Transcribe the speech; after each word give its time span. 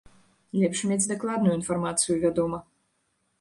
Лепш 0.61 0.79
мець 0.91 1.05
дакладную 1.11 1.53
інфармацыю, 1.59 2.17
вядома. 2.25 2.63